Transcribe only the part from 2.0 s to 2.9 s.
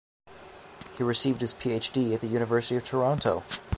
at the University of